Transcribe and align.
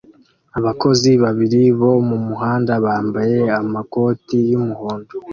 Abakozi 0.57 1.11
babiri 1.23 1.61
bo 1.79 1.91
mumuhanda 2.07 2.73
bambaye 2.85 3.37
amakoti 3.59 4.37
yumuhondo 4.51 5.11